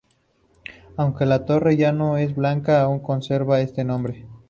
[0.97, 4.25] Aunque la torre ya no es blanca aún conserva este nombre.